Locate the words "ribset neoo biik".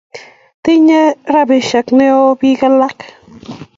1.33-2.61